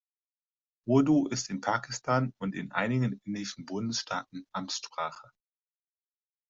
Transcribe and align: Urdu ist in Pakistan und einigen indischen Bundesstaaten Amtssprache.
Urdu 0.87 1.27
ist 1.27 1.51
in 1.51 1.61
Pakistan 1.61 2.33
und 2.41 2.55
einigen 2.73 3.21
indischen 3.23 3.67
Bundesstaaten 3.67 4.47
Amtssprache. 4.51 5.29